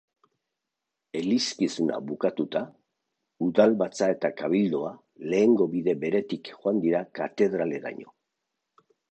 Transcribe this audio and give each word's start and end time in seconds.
Elizkizuna 1.19 1.99
bukatuta, 2.07 2.61
udalbatza 3.49 4.09
eta 4.15 4.33
kabildoa 4.41 4.95
lehengo 5.35 5.69
bide 5.77 5.97
beretik 6.07 6.51
joan 6.57 6.83
dira 6.89 7.05
katedraleraino. 7.21 8.17